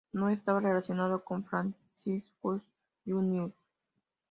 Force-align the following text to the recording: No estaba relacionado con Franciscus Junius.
No 0.13 0.29
estaba 0.29 0.59
relacionado 0.59 1.23
con 1.23 1.45
Franciscus 1.45 2.63
Junius. 3.05 3.53